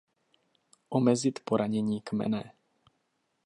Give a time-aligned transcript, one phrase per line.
[0.89, 2.53] Omezit poranění kmene.